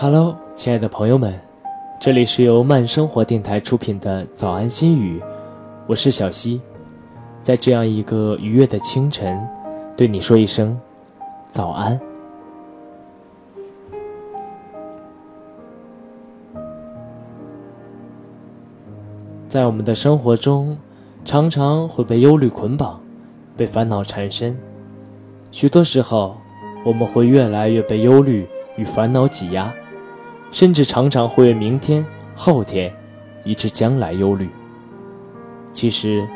[0.00, 1.34] Hello，亲爱的朋友们，
[2.00, 5.20] 这里是由慢生活电台出品的早安心语，
[5.88, 6.60] 我是小溪，
[7.42, 9.44] 在这样一个愉悦的清晨，
[9.96, 10.78] 对你说一声
[11.50, 12.00] 早安。
[19.48, 20.78] 在我们的生活中，
[21.24, 23.00] 常常会被忧虑捆绑，
[23.56, 24.56] 被烦恼缠身，
[25.50, 26.36] 许多时候，
[26.84, 29.74] 我们会越来越被忧虑与烦恼挤压。
[30.50, 32.92] 甚至常常会为明天、后天，
[33.44, 34.48] 以致将来忧虑。
[35.72, 36.26] 其实，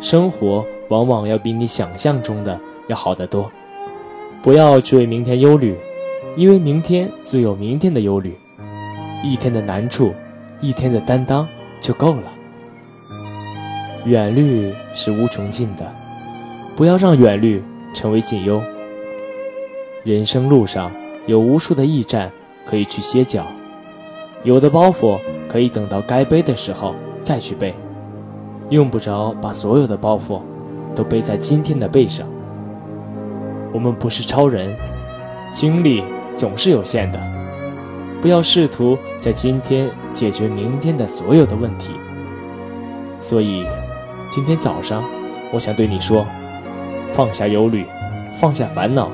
[0.00, 2.58] 生活往往要比你想象中的
[2.88, 3.50] 要好得多。
[4.42, 5.76] 不要去为明天忧虑，
[6.36, 8.36] 因为明天自有明天的忧虑。
[9.24, 10.12] 一天的难处，
[10.60, 11.46] 一天的担当
[11.80, 12.32] 就够了。
[14.04, 15.94] 远虑是无穷尽的，
[16.74, 17.62] 不要让远虑
[17.94, 18.60] 成为近忧。
[20.02, 20.90] 人生路上
[21.26, 22.30] 有无数的驿站
[22.66, 23.46] 可以去歇脚。
[24.44, 27.72] 有的包袱可以等到该背的时候再去背，
[28.70, 30.40] 用不着把所有的包袱
[30.96, 32.26] 都背在今天的背上。
[33.72, 34.74] 我们不是超人，
[35.52, 36.02] 精力
[36.36, 37.20] 总是有限的，
[38.20, 41.92] 不要试图在今天解决明天的所有的问题。
[43.20, 43.64] 所以，
[44.28, 45.04] 今天早上，
[45.52, 46.26] 我想对你说：
[47.12, 47.86] 放下忧虑，
[48.40, 49.08] 放下烦恼，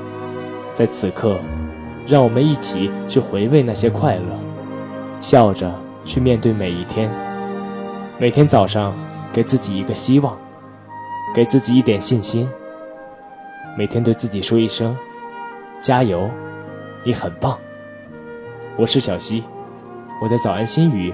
[0.73, 1.37] 在此刻，
[2.07, 4.48] 让我们一起去回味那些快乐。
[5.21, 5.71] 笑着
[6.05, 7.09] 去面对每一天，
[8.17, 8.93] 每天早上
[9.33, 10.37] 给自己一个希望，
[11.35, 12.49] 给自己一点信心。
[13.77, 14.97] 每天对自己说一声
[15.81, 16.29] ：“加油，
[17.03, 17.57] 你很棒。”
[18.77, 19.43] 我是小溪，
[20.21, 21.13] 我的早安心语，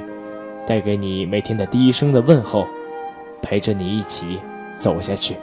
[0.68, 2.68] 带给你每天的第一声的问候，
[3.42, 4.40] 陪着你一起
[4.78, 5.36] 走下去。